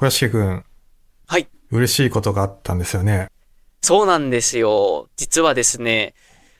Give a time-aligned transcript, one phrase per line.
[0.00, 0.64] 小屋敷くん。
[1.26, 1.46] はい。
[1.70, 3.28] 嬉しいことがあったんですよね。
[3.82, 5.10] そうなんですよ。
[5.18, 6.14] 実はですね、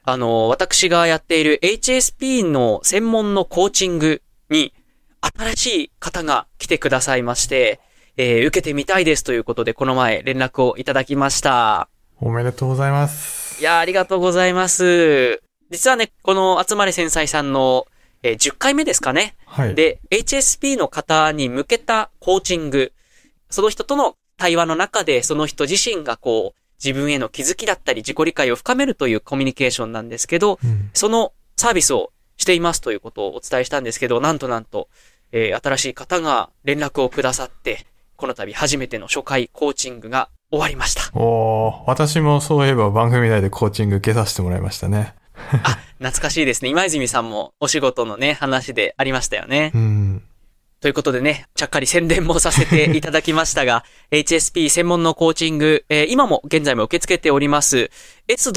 [0.05, 4.75] あの、私がやっている HSP の専門のコーチングに、
[5.23, 7.81] 新しい方が来てくださいまして、
[8.19, 11.89] えー受けてみたいですということで、この前連絡をいただきました。
[12.21, 13.59] おめでとうございます。
[13.63, 15.41] いやー、ありがとうございます。
[15.71, 17.87] 実はね、この集まれ繊細さんの、
[18.23, 19.35] えー10回目ですかね。
[19.47, 19.75] はい。
[19.75, 22.93] で、HSP の方に向けたコーチング、
[23.51, 34.89] その人との対話の中で、その人自身がこう、自分への気づきだったり自己理解を深めるというコミュニケーションなんですけど、うんそのサービスをしていますということをお伝えしたんですけど、なんとなんと、
[35.31, 37.85] えー新しい方が連絡をくださって、
[38.17, 41.03] この度初めての初回コーチングが終わりました。
[41.19, 45.15] おー、私もそういえば番組内でコーチング受けさせてもらいましたね。
[45.65, 46.71] あ、懐かしいですね。
[46.71, 49.71] 今泉さんもお仕事のね、話でありましたよね。
[49.75, 50.23] うん。
[50.81, 57.91] ということでね、ちゃっかり宣伝もさせていただきましたが、 HSP 専門のコーチング、えー今も現在も受け付けております、
[58.29, 58.51] s.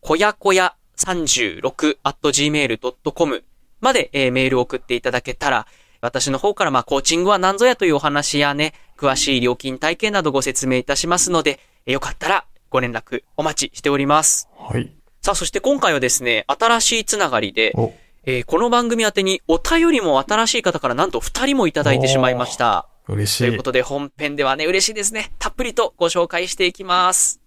[0.00, 3.44] こやこや 36.gmail.com
[3.80, 5.68] まで、えーメールを送っていただけたら、
[6.00, 14.48] 私の方からまあコーチングは何ぞやというお話やね、詳しい料金体系などご説明いたしますので、えーよかったらご連絡お待ちしております。
[14.58, 14.90] はい。
[15.20, 17.92] さあ、そして今回はですね、新しいつながりで、お、
[18.24, 22.86] えーこの番組宛てにお便りも新しい方からなんと2人もいただいてしまいました。
[23.08, 23.62] 嬉しいというこ。
[23.64, 25.32] とで本編ではね、嬉しいですね。
[25.40, 27.40] たっぷりとご紹介していきます。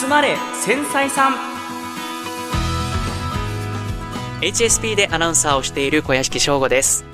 [0.00, 1.34] 集まれ、繊細さん
[4.40, 7.04] HSP でアナウンサーをしている小屋敷翔吾です。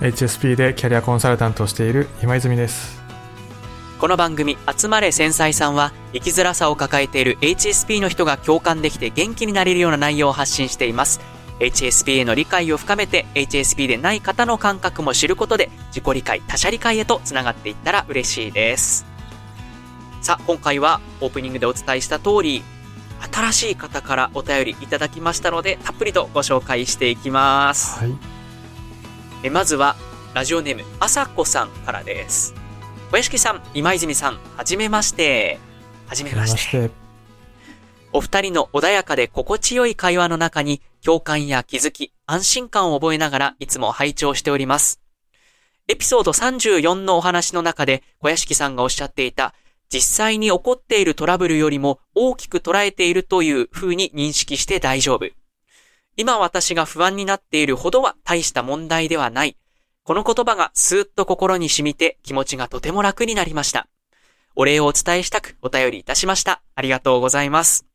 [0.00, 2.99] HSP でキャリアコンサルタントをしている今泉です。
[4.00, 11.20] この番組、集まれ繊細さんは、生きづらさを抱えている HSP の人が共感できて元気になれるような内容を発信しています。
[11.58, 19.04] HSP への理解を深めて、HSP でない方の感覚も知ることで、自己理解、他者理解へとつながっていったら嬉しいです。
[20.22, 22.62] さあ、今回はオープニングでお伝えした通り、
[23.30, 27.98] 新しい方からお便りいただきましたので、たっぷりとご紹介していきます。
[27.98, 28.16] はい。
[29.42, 29.94] えまずは、
[30.32, 32.54] ラジオネーム、あさこさんからです。
[33.10, 35.58] 小屋敷さん、今泉さん、はじめまして。
[36.06, 36.88] はじめまして。
[36.88, 36.90] て。
[38.12, 45.00] お二人の穏やかで心地よい会話の中に共感や気づき、安心感を覚えながらいつも拝聴しております。
[45.88, 49.54] エピソード34のお話の中で小屋敷さんがおっしゃっていた
[49.92, 55.26] 実際に起こっているトラブルよりも大きく捉えているという風に認識して大丈夫。
[56.16, 59.56] 今私が不安になっているほどは大した問題ではない。
[60.10, 63.86] この言葉がスーッと心に染みて気持ちがとても楽になりました。
[64.56, 66.62] お礼をお伝えしたくお便りいたしました。
[66.74, 67.86] ありがとうございます。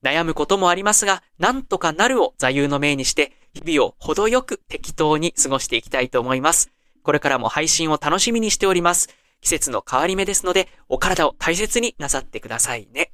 [0.00, 6.70] 悩むこともありますが、なんとかなるを座右の銘にして、日々を程よく適当に過ごしていきたいと思います。
[7.02, 9.08] これからも配信を楽しみにしております。
[9.40, 13.10] 季節の変わり目ですので、お体を大切になさってくださいね。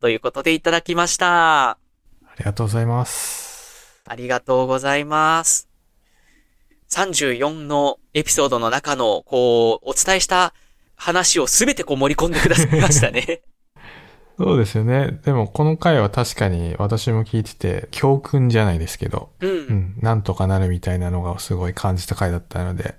[0.00, 1.72] ということでいただきました。
[1.72, 1.78] あ
[2.38, 4.00] りがとうございます。
[4.06, 5.69] ありがとうございます。
[6.90, 10.54] 34のエピソードの中の、こう、お伝えした
[10.96, 13.42] 話をすべてこう盛り込んでくださいましたね。
[14.38, 15.18] そうですよね。
[15.24, 19.50] でもこの回は確かに私も聞いてて、教訓じゃないですけど、うん。
[19.50, 22.94] うん、なんとかなるみたいなのがすごい感じた回だったので、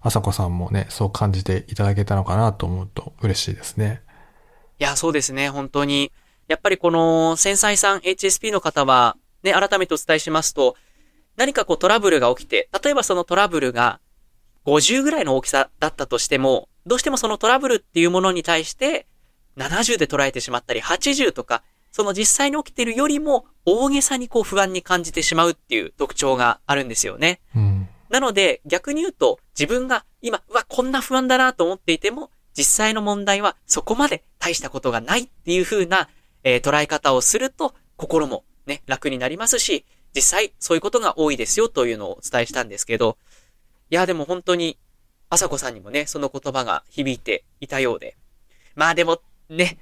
[0.00, 4.02] あさこさんもね、そう感じていただけたのかなと思うと嬉しいですね。
[4.78, 6.12] いや、そうですね、本当に。
[6.48, 10.76] やっぱりこの、繊細さん HSP の方は、ね、改めてお伝えしますと、
[11.36, 14.00] 何かこうトラブルが起きて、例えばそのトラブルが
[14.64, 19.06] 50ぐらいの大きさだったとしても、どうしてもそのトラブルっていうものに対して、
[19.56, 27.40] 70で捉えてしまったり、80とか、その実際に起きてるよりも大げさにこう不安に感じてしまうっていう特徴があるんですよね。
[27.54, 27.88] うん。
[28.10, 36.08] なので、逆に言うと、自分が今、うわ、こんな不安だなと思っていても、実際の問題はそこまで大したことがないっていう風な、
[36.44, 39.84] えー捉え方をすると、心もね、楽になりますし、
[40.16, 43.18] 実際そういうことが多いですよというのをお伝えしたんですけど、
[43.90, 44.78] いや、でも本当に、
[45.28, 48.16] あさこさんにもね、その言葉が響いていたようで。
[48.74, 49.20] まあでも、
[49.50, 49.76] ね、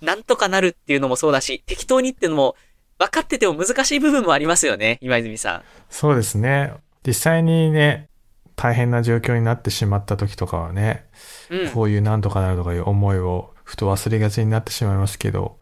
[0.00, 2.54] なんとかなるっていうのもそうだし、適当にっていうのも、
[2.96, 5.62] 分かってても難しい部分もありますよね、今泉さん。
[5.90, 6.74] そうですね。
[7.04, 8.08] 実際にね、
[8.54, 11.06] 大変な状況になってしまった時とかはね、
[11.50, 11.70] うん。
[11.70, 15.58] こういうなんとかなるとかいう思いをふと忘れがちになってしまいますけど、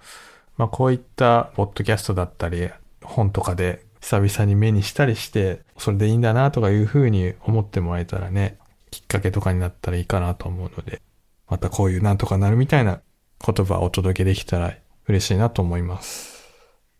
[0.59, 2.69] まあこういったポッドキャストだったり、
[3.03, 8.59] 本とかで久々に目にしたりして、それでいいんだなとかいうふうに思ってもらえたらね、
[8.91, 11.03] きっかけとかになったらいいかなと思うので、
[11.49, 13.01] またこういうなんとかなるみたいな
[13.45, 14.75] 言葉をお届けできたら
[15.07, 16.49] 嬉しいなと思います。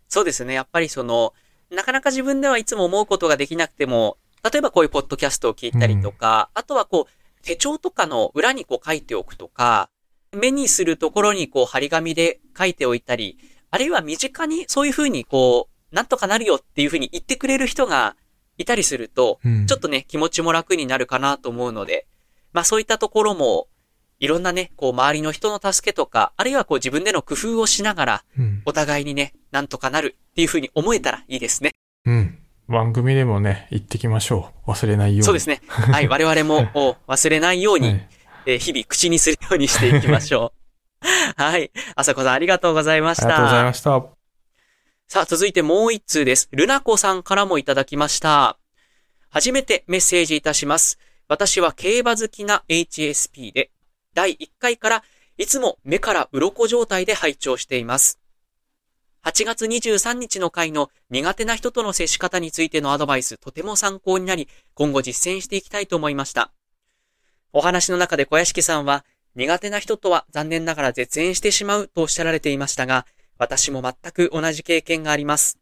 [0.09, 0.55] そうですね。
[0.55, 1.33] やっぱりその、
[1.71, 9.89] なかなか自分ではいつも思うことができなくても、例えばこういうポッドキャストを聞いたりとか、あとはこう、手帳とかの裏にこう書いておくとか、
[10.33, 13.39] 目にするところにこう張り紙で書いておいたり、
[13.71, 18.17] あるいは身近にそういうふうにこう、なんとかなるよっていうふうに言ってくれる人が
[18.59, 22.07] いたりすると、うんちょっとね、気持ちも楽になるかなと思うので、
[22.53, 23.69] まあそういったところも、
[24.19, 28.63] いろんなね、こう周りの人の助けとか、あるいはこう自分での工夫をしながら、うん。
[28.67, 31.73] お互いにね、なんとかなるっていうふうに思えたらいいですね。
[32.05, 32.39] うん。
[32.69, 34.71] 番組でもね、言ってきましょう。
[34.71, 35.23] 忘れないように。
[35.25, 35.63] そうですね。
[35.67, 38.09] はい、我々も お忘れないように、はい
[38.47, 40.61] えー日々口にするようにしていきましょう。
[41.43, 41.71] はい。
[41.95, 43.25] あさこさんありがとうございました。
[43.25, 44.20] ありがとうございました。
[45.13, 46.49] さあ、続いてもう一通です。
[46.53, 48.61] ルナコさんからもいただきました。
[49.29, 51.01] 初めてメッセージいたします。
[51.27, 53.73] 私は競馬好きな HSP で、
[54.15, 55.03] 第1回から
[55.37, 58.21] いつも目から鱗状態で拝聴しています。
[59.25, 66.53] 8月23日の回の苦手な人との接し方についてのアドバイスとても参考になり、今後実践していきたいと思いました。
[67.53, 69.05] お話の中で小屋敷さんは、
[69.35, 73.07] 苦手な人とは残念ながら絶縁してしまうとおっしゃられていましたが、
[73.41, 75.59] 私も全く同じ経験があります。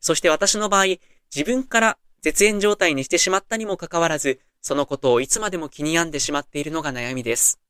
[0.00, 0.96] そして私の場合、
[1.32, 7.60] 自分から絶縁状態にしてしまったにもかかわらず、そのことをいつまでも気に病んでしまっているのが悩みです。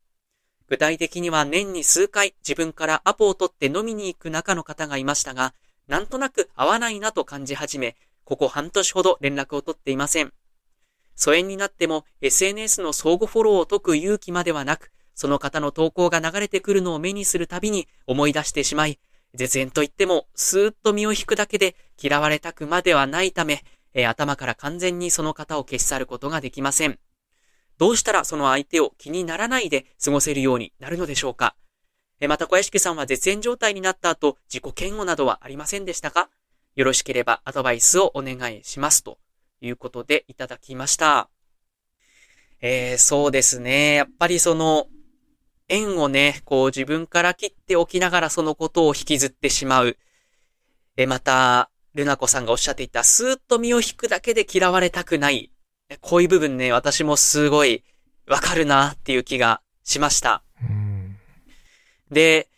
[0.67, 5.53] 具体的には年に数回自分からアポを取って飲みに行く仲の方がいましたが、
[5.89, 10.33] なんとなく合わないなと感じ始め、ここ半年ほど連絡を取っていません。
[11.17, 18.99] 疎遠になっても SNS の相互フォローを解く勇気まではなく、その方の投稿が流れてくるのを目にするたびに思い出してしまい、
[19.35, 23.63] 絶縁といってもスーッと身を引くだけで嫌われたくまではないため、
[23.95, 26.99] えー頭から完全にその方を消し去ることができません。
[27.79, 31.55] どうしたらその相手を気にならないで過ごせるようになるのでしょうか？
[32.21, 36.29] えーまた小屋敷さんは絶縁状態になった後、自己嫌悪などはありませんでしたか？
[36.77, 39.03] よろしければアドバイスをお願いします。
[39.03, 39.19] と
[39.61, 41.29] いうことでいただきました。
[42.61, 43.95] えー、そうですね。
[43.95, 44.87] やっぱりその、
[45.71, 49.97] 縁をね、こう自分から切っておきながらそのことを引きずってしまう。
[50.97, 55.51] え、また、ルナコさんがおっしゃっていた、スーッと身を引くだけで嫌われたくない。
[55.89, 57.85] えこういう部分ね、私もすごい
[58.27, 60.43] わかるなっていう気がしました。
[60.63, 61.17] うん。
[62.11, 62.49] で、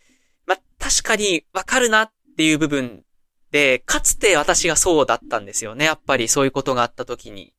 [0.47, 3.05] ま、確かにわかるなっていう部分
[3.53, 5.85] で、かつて私がそうだったんですよね。
[5.85, 7.53] やっぱりそういうことがあった時に。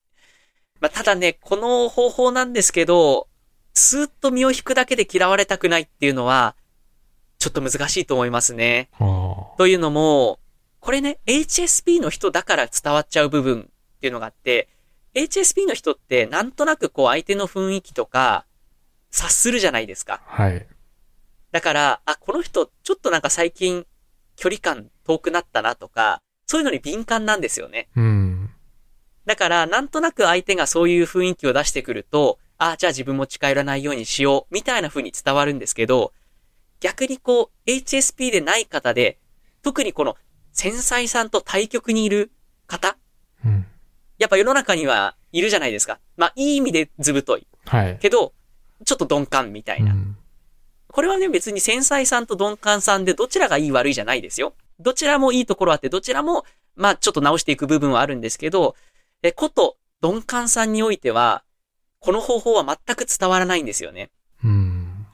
[0.80, 3.28] まあ、ただね、この方法なんですけど、
[3.74, 6.56] スーッと身を引くだけで嫌われたくないっていうのは、
[7.40, 8.90] ちょっと難しいと思いますね。
[9.00, 10.40] あというのも、
[10.80, 14.70] これね、HSP の人だから伝わっちゃう部分っていうのがあって、
[15.16, 18.46] HSP の人ってなんとなくこう相手の雰囲気とか
[19.12, 20.22] 察するじゃないですか。
[20.28, 20.44] あ。
[20.44, 20.68] はい。
[21.52, 23.86] だから、あ、この人ちょっとなんか最近
[24.36, 27.90] 距離感遠くなったなとか、そういうのに敏感なんですよね。
[27.96, 28.50] うん。
[29.26, 36.14] だから、なんとなく相手がそういう雰囲気を出してくると、あ、じゃあ自分も近寄らないようにしよう、みたいな風に伝わるんですけど、
[36.80, 39.18] 逆にこう、HSP でない方で、
[39.62, 40.16] 特にこの
[40.52, 42.32] 繊細さんと対極にいる
[42.68, 42.98] 方、
[43.46, 43.66] うん。
[44.18, 46.00] やっぱ世の中にはいるじゃないですか。
[46.18, 47.48] まあ、いい意味でずぶとい。
[47.66, 47.98] はい。
[48.00, 48.34] けど、
[48.86, 49.94] ちょっと鈍感みたいうな。
[49.94, 50.18] ん。
[50.88, 54.54] これはね、別に繊細さんと鈍感さんでどちらがいい悪いじゃないですよ。
[54.80, 56.46] どちらもいいところあって、どちらも、
[56.76, 58.76] まあちょっと直していく部分はあるんですけど、
[59.24, 61.44] え、こと、鈍感さんにおいては、
[62.04, 64.12] この方法は全く伝わらないんですよね。
[64.44, 65.08] うん。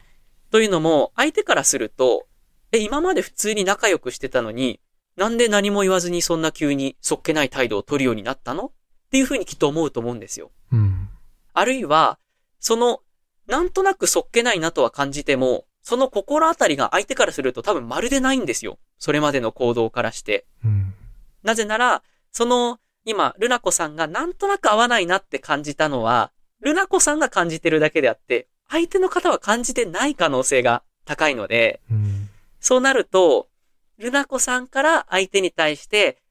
[0.50, 2.26] というのも、相手からすると、
[2.72, 4.80] え、今まで普通に仲良くしてたのに、
[5.16, 8.66] なんで何も言わずにそんな急にそっけない態度を取るようになったの？
[8.66, 8.72] っ
[9.12, 10.50] ていうふうにきっと思うと思うんですよ。
[10.72, 11.10] うん。
[11.54, 12.18] あるいは、
[12.60, 13.02] その、
[13.46, 18.80] なんとなくそっけないなとは感じても、その心当たりが相手からすると多分まるでないんですよ。
[18.98, 20.48] それまでの行動からして。
[20.66, 20.96] うん。
[21.44, 26.32] なぜなら、その、今、ルナコさんがなんとなく合わないなって感じたのは、
[26.62, 32.30] ルナコさんが感じてるだけであって、相手の方は感じてない可能性が高いので、うん。
[32.60, 33.48] そうなると、
[33.98, 36.22] ルナコさんから相手に対して、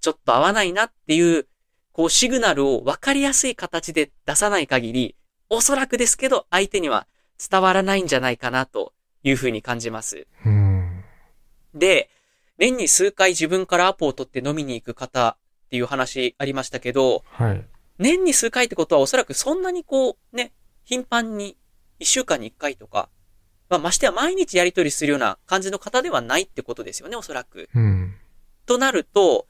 [0.00, 1.46] ちょっと合わないなっていう、
[1.92, 5.16] こうシグナルを分かりやすい形で出さない限り、
[5.48, 7.06] おそらくですけど相手には
[7.50, 10.26] 伝わらないんじゃないかなというふうに感じます。
[10.44, 11.04] うん。
[11.74, 12.10] で、
[12.58, 17.64] 年に数回自分からアポを取って飲みに行く方っていう話ありましたけど、はい。
[17.98, 20.52] 年に数回ってことはおそらくそんなにこう、ね、
[20.84, 21.56] 頻繁に
[21.98, 23.08] 一週間に一回とか、
[23.68, 27.68] まあ、ましては毎日やり取りするような感じの方ではないってことですよね、おそらく。
[27.74, 28.14] うん。
[28.66, 29.46] となると、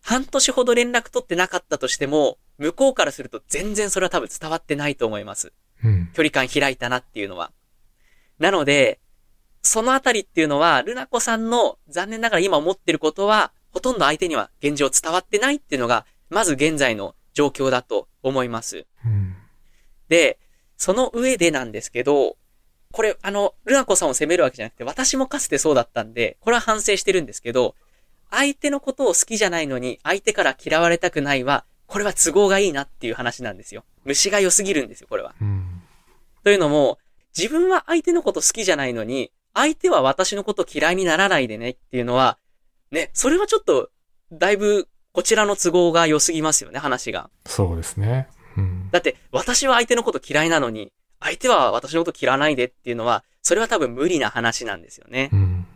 [0.00, 5.52] 半年ほど連絡取ってなかったとしても、向こうからすると全然それは多分伝わってないと思います。
[5.84, 6.10] うん。
[6.14, 7.52] 距離感開いたなっていうのは。
[8.38, 9.00] なので、
[9.62, 18.84] そのあたりっていうのは、ルナコさんの残念ながら今思ってることは、ほとんど相手には現状伝わってないっていうのが、まず現在の状況だと思います。
[19.06, 19.36] うん。
[20.08, 20.40] で、
[20.76, 22.36] その上でなんですけど、
[22.90, 27.76] これ、あの、ルナコさんを責めるわけじゃなくて、私もかつてそうだったんで、これは反省してるんですけど、
[28.28, 33.84] 相手のことを好きじゃないのに、相手から嫌われたくないは、これは都合がいいなっていう話なんですよ。
[34.04, 35.36] 虫が良すぎるんですよ、これは。
[35.40, 35.80] うん。
[36.42, 36.98] というのも、
[37.36, 42.38] 自分は相手のこと好きじゃないのに、相手は私のこと嫌いにならないでねっていうのは、
[42.90, 43.90] ね、それはちょっと、
[44.32, 47.28] だいぶ、こちらの都合が良すぎますよね、話が。
[47.44, 48.28] そうですね。
[48.56, 48.88] うん。
[48.92, 55.36] だって、私は相手のこと嫌いなのに、相手は私のこと嫌わないでっていうのは、それは多分無理な話なんですよねう。
[55.36, 55.66] ん。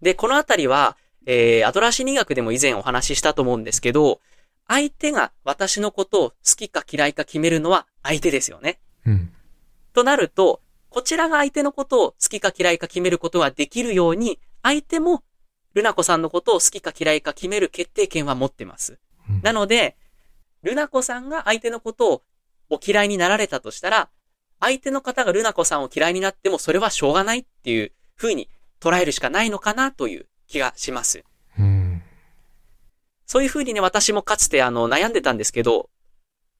[0.00, 0.96] で、このあたりは、
[1.26, 4.18] えー、アドラー心理学でも以前お話ししたと思うんですけど、
[4.66, 8.80] 相手が私のことを好きか嫌いか決めるのは相手ですよね。
[9.06, 9.32] うん。
[9.92, 15.22] となると、こちらが相手のことを好きか嫌いか決めることができるように、相手も、
[15.74, 18.98] ルナコさんのことを好きか嫌いか決める決定権は持ってます。
[19.28, 19.96] うんなので、
[20.62, 22.22] ルナコさんが相手のことを
[22.70, 24.08] お嫌いになられたとしたら、
[24.60, 28.48] 相手の方がルナコさんを嫌いになってもそれはしょうがないっていう風に
[28.80, 31.24] 捉えるしかないのかなという気がします。
[31.58, 32.02] うん。
[33.26, 35.90] そういう風にね、私もかつてあの悩んでたんですけど、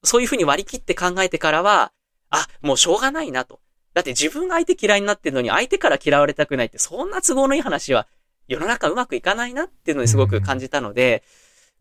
[0.03, 1.91] そういう風に割り切って考えてからは、
[2.29, 3.59] あ、もうしょうがないなと。
[3.93, 8.07] だって自分が相手嫌いになってるのに相手から嫌われたくないってそんな都合のいい話は
[8.47, 11.23] 世の中うまくいかないなっていうのにすごく感じたので、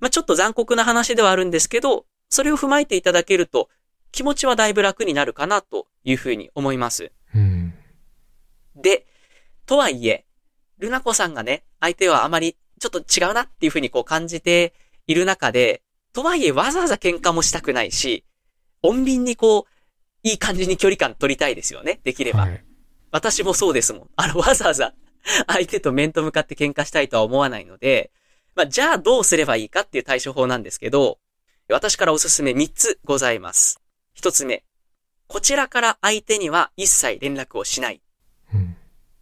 [0.00, 3.69] まあちょっと残酷な話ではあるんですけど、それを踏まえていただけると
[4.11, 7.12] 気持ちはだいぶ楽になるかなという風に思います。
[7.35, 7.75] うん。
[8.76, 9.07] で、
[9.66, 10.25] とはいえ、
[10.78, 14.75] ルナコさんがね、相手はあまりちょっと違うなっていう風にこう感じて
[15.07, 18.25] いる中で、とはいえわざわざ喧嘩もしたくないし、
[18.83, 22.40] 穏便にこう、いい感じに距離感取りたいですよね、できれば。
[22.40, 22.64] はい。
[23.11, 24.11] 私もそうですもん。
[24.16, 24.95] あの、わざわざ
[25.47, 28.11] 相手と面と向かって喧嘩したいとは思わないので、
[28.55, 31.19] まあ、じゃあどうすればいいかっていう対処法なんですけど、
[31.69, 33.81] 私からおすすめ3つございます。
[34.17, 34.64] 1つ目。
[35.26, 38.02] こちらから相手には一切連絡をしない。
[38.52, 38.76] うん。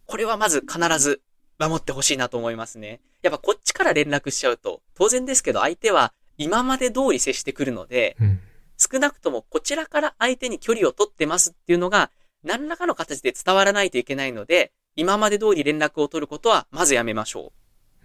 [0.05, 1.21] これはまず必ず
[1.57, 2.99] 守ってほしいなと思いますね。
[3.21, 8.39] やっぱこっちから連絡しちゃうと、当然ですけど相手は今まで通り接してくるので、うん。
[8.77, 12.09] 少なくともこちらから相手に距離を取ってますっていうのが、
[12.43, 17.53] 何らかの形で伝わらないといけないので、今まで通り連絡を取ることはまずやめましょ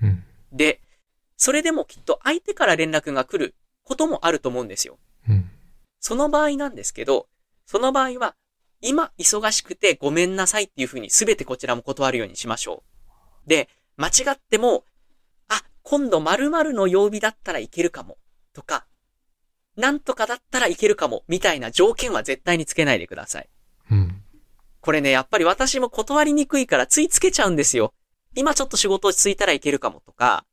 [0.02, 0.09] うん。
[0.09, 0.23] う。
[0.52, 0.81] で、
[1.37, 4.99] それでもきっと相手から連絡が来ることもあると思うんですよ。
[5.28, 5.50] うん。
[6.00, 7.28] その場合なんですけど、
[7.66, 8.37] その場合は、
[8.81, 12.85] 今忙しくてごめんなさいっていうふうに全てこちらも断るようにしましょ
[13.47, 13.49] う。
[13.49, 14.85] で、間違っても、
[15.49, 18.19] あ、今度〇〇の曜日だったらいけるかも、
[18.52, 18.87] とか、
[19.76, 23.49] なんとかだったらいけるかも、みたいな条件は絶対につけないでください。
[24.87, 24.93] うん。
[24.93, 27.93] これね、やっぱり私も断りにくいからついつけちゃうんですよ。
[28.35, 30.45] 今ちょっと仕事落ち着いたらいけるかもとか、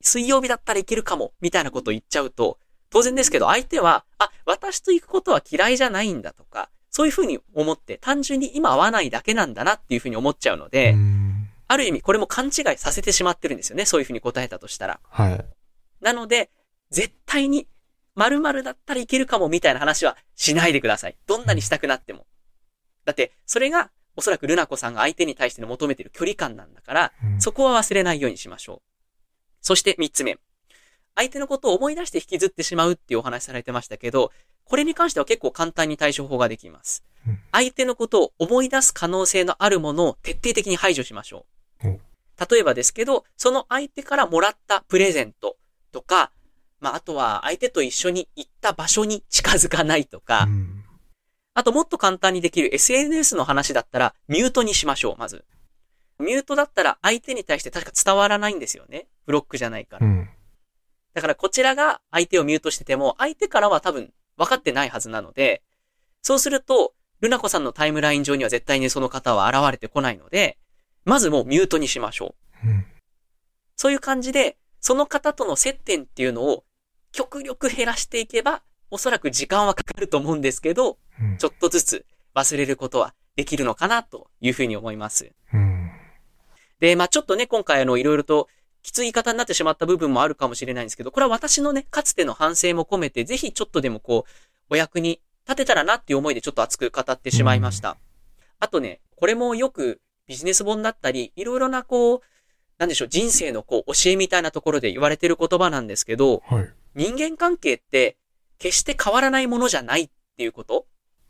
[0.00, 2.58] 水曜日だったらいけるかも、みたいなことを言っちゃうと、
[2.90, 11.22] 当然ですけど相手は、あ、私と行くことは嫌いじゃないんだとか、そういうふうに思って単純に今会わないだけなんだなっていうふうに思っちゃうので、うん
[11.68, 13.86] ある意味これも勘違いさせてしまってるんですよね。
[13.86, 15.00] そういうふうに答えたとしたら。
[15.08, 15.44] はい。
[16.02, 16.50] なので、
[16.90, 17.66] 絶対に
[18.14, 21.16] 〇〇だったらいけるかもみたいな話はしないでください。
[21.26, 22.26] どんなにしたくなっても。
[23.04, 28.82] だって、それがおそらくルナコさんが相手に対しての求めている距離感なんだから、うんそこは忘れないようにしましょう。
[29.60, 30.38] そして三つ目。
[31.14, 34.32] 相手のことを思い出して引きずってしまうっていうお話されてましたけど、
[34.64, 37.38] これに関しては結構簡単に対処法ができますうん。
[37.52, 41.46] 相手のことを思い出す可能性のあるものを徹底的に排除しましょ
[41.84, 42.00] うお。
[42.50, 45.56] 例えばですけど、その相手からもらったプレゼント
[45.90, 46.30] とか、
[46.80, 50.81] まあ、あとは相手と一緒に行った場所に近づかないとか、うん
[51.54, 55.44] あともっと簡単にできる SNS の話だったら、ミュートにしましょう、まず。
[56.18, 59.08] ミュートだったら相手に対して確か伝わらないんですよね。
[59.26, 60.06] ブロックじゃないから。
[60.06, 60.28] うん。
[61.14, 65.62] だからこちらが相手をミュートしてても、相手からは多分分かってないはずなので、
[66.22, 70.58] そうすると、ルナコさんのタイムライン上には絶対にその方は現れてこないので、
[71.04, 72.68] まずもうミュートにしましょう。
[72.68, 72.86] うん。
[73.76, 76.64] そういう感じで、その方との接点っていうのを
[77.12, 85.32] 極力減らしていけば、おそらく時間はかかると思うんですけど、うんちょっとずつ忘れることはできるのかなというふうに思います。
[85.52, 85.90] うん。
[86.78, 88.48] で、まあちょっとね、今回あの、いろいろと
[88.82, 94.30] きつい言い方になってしまった部分もあるかもしれないんですけど、これは私のね、かつての反省も込めて、ぜひちょっとでもこう、
[94.70, 97.96] お役に立てたらなっていう思いでちょっと熱く語ってしまいました。
[98.58, 102.20] あとね、これもよくビジネス本だったり、いろいろなこう、
[102.78, 106.68] なんでしょう、人生のこう、教えみたいなところで言われてる言葉なんですけど、はい。
[106.94, 108.16] 人間関係って、
[108.58, 110.86] 決して変わらないものじゃないっていうこと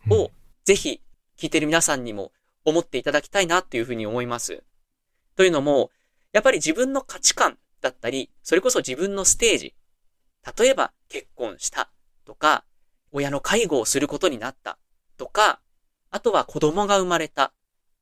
[0.06, 0.30] うんを、
[0.64, 1.00] ぜひ
[1.36, 2.32] 聞いてる皆さんにも
[2.64, 4.62] 思っていただきたいなっていうふうに思います。
[5.36, 5.90] というのも、
[6.32, 9.74] やっぱり自分の価値観だったり、それこそ自分のステージ。
[10.58, 11.90] 例えば結婚した
[12.24, 12.64] とか、
[13.12, 14.78] 親の介護をすることになった
[15.16, 15.60] とか、
[16.10, 17.52] あとは子供が生まれた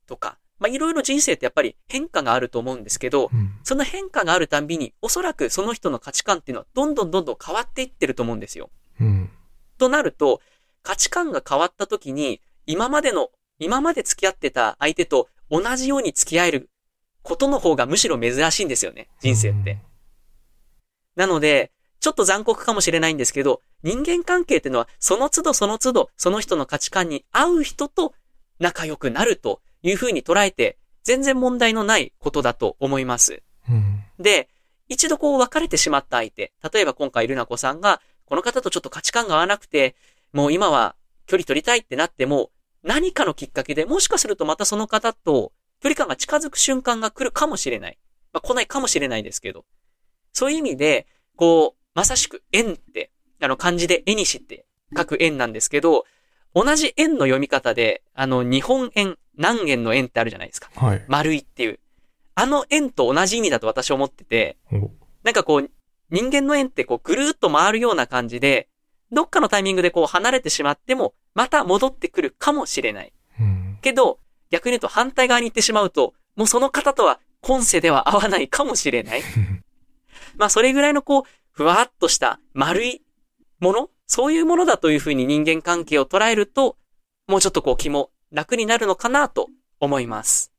[0.07, 3.53] とか、まあ、いろいろ人生ってやっぱり変化があると思うんですけど、うん。
[3.65, 8.71] その変化があるたんびに、おそらくその人の価値観っていうのはどんどんどんどん変わっていってると思うんですよ。
[9.01, 9.31] うん。
[9.79, 10.41] となると、
[10.83, 16.71] 価値観が変わった時に、今までの、今まで付き合ってた相手と同じように付き合える
[17.23, 19.79] ことの方がむしろ珍しいんですよね、人生って。
[21.17, 28.15] なので、ちょっと残酷かもしれないんですけど、人間関係っていうのは、その都度その都度、その人の価値観に合う人と
[28.59, 33.43] 仲良くなるというふうに捉えて、全然問題のないことだと思います。
[33.69, 34.05] うん。
[34.19, 34.49] で、
[34.89, 39.97] 一度こう別れてしまった相手、例えば今回ルナ子さんが、この方とちょっと価値観が合わなくて、
[40.33, 40.95] もう今は
[41.27, 42.53] 距離取りたいってなっても、
[42.85, 47.99] 何かのきっかけでもしかするとまたその方と距離感が近づく瞬間が来るかもしれない。
[48.33, 49.65] まあ来ないかもしれないですけど。
[50.33, 53.11] そういう意味で、こう、まさしく縁って、
[53.43, 54.65] あの漢字で絵にしって
[54.97, 56.05] 書く縁なんですけど、
[56.55, 60.71] 同じ円の読み方で、あの日本円、何円の円ってあるじゃないですか。
[60.77, 61.05] はい。
[61.09, 61.81] 丸いっていう。
[62.37, 64.93] あの円と同じ意味だと私は思ってて、お
[65.25, 65.71] なんかこう、
[66.11, 68.69] 人間の縁ってこうぐるーっと回るような感じで、
[69.13, 73.13] どっかのタイミングでこう離れてしまっても、また戻ってくるかもしれない。
[73.41, 73.79] うん。
[73.81, 74.19] けど、
[74.51, 79.23] 逆に言うと反対側に行ってしまうと、もうその方とは今世では合わないかもしれない。
[80.37, 83.03] まあそれぐらいのこう、ふわっとした丸い
[83.59, 86.77] ものそういうものだというふうに人間関係を捉えると、
[87.29, 89.49] もうちょっとこう気も楽になるのかなと
[89.79, 90.50] 思います。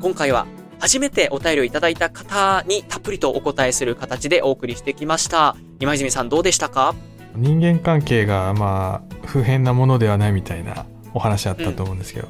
[0.00, 0.46] 今回は
[0.78, 5.56] 初めてお便りをいただいた方にたっぷりとお答えする形でお送りしてきました。
[5.80, 6.94] 今泉さんどうでしたか？
[7.34, 12.28] 人間関係がまあ普遍なものではないみたいなお話あったと思うんですけど、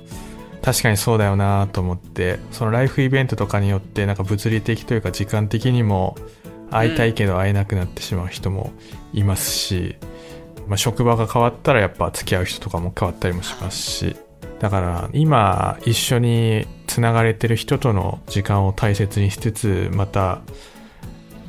[0.62, 6.16] 確かにそうだよなと思ってそのライフイベントとかによってなんか物理的というか時間的にも
[6.70, 8.72] 会いたいけど会えなくなってしまう人も
[9.12, 9.96] いますし、
[10.66, 14.16] まあ、職場が変わったらやっぱ付き合う人とかも変わったりもしますし
[14.60, 20.40] だから今一緒につながれてる人との時間を大切にしつつまた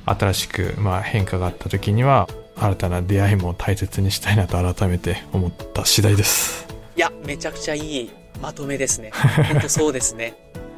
[0.05, 6.67] 新しくまあ変化があった時には新たな出会いも大切にしたいなと改めて思った次第です。
[6.95, 9.11] いや、めちゃくちゃいいまとめですね。
[9.47, 10.33] 本当そうですね。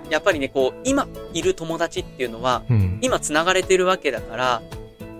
[0.10, 3.00] やっぱりね、こう、今いる友達っていうのは、うん。
[3.02, 4.62] 今繋がれてるわけだから、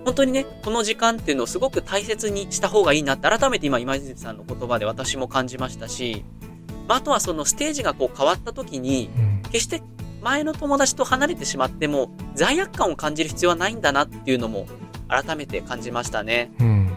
[0.04, 6.24] 本当にね、この時間っていうのをすごく大切にした方がいいなって、改めて今、今泉さんの言葉で私も感じましたし、
[6.92, 9.82] まあ、あとはそのステージがこう変わった時に、うん決して
[10.22, 14.66] 前の友達と離れてしまっても、罪悪感を感じる必要はないんだなっていうのも、
[15.08, 16.50] 改めて感じましたね。
[16.58, 16.90] うん。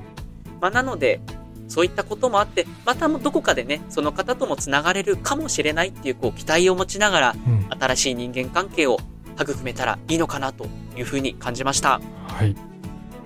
[0.62, 1.20] まあ、なので、
[1.68, 7.68] そういったこともあって、またどこかでね、その方とも繋がれるかもしれないっていう、こう、期待を持ちながら、うん。
[7.78, 9.00] 新しい人間関係を
[9.38, 12.00] 育めたらいいのかなというふうに感じました。
[12.30, 12.56] はい。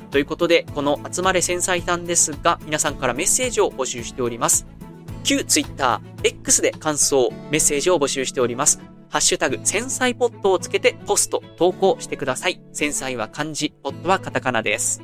[0.09, 4.65] ということで、この集まれ繊細さんですが、皆さんからメッセージを募集しております。
[5.23, 8.79] 旧 Twitter、X で感想、メッセージを募集しております。
[9.09, 12.61] ハッシュタグ、繊細ポットをつけてポスト、投稿してください。
[12.73, 15.01] 繊細は漢字、ポットはカタカナです。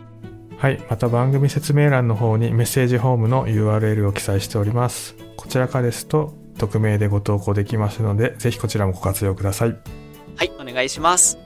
[0.57, 0.79] はい。
[0.89, 5.15] また番組説明欄の方にメッセージフォームの URL を記載しております。
[5.35, 9.75] こちらからですと、匿名でご投稿できますので、ぜひこちらもご活用ください。
[10.35, 11.37] はい、お願いします。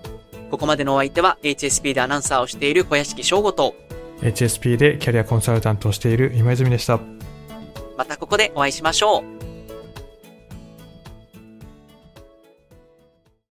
[0.51, 3.75] ここまでのお相手は HSP でアナウンサーをしている小屋敷翔吾と、
[4.21, 6.99] HSP でキャリアコンサルタントをしている今泉でした。
[7.99, 9.38] またここでお会いしましょう。